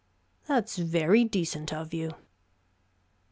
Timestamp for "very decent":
0.79-1.71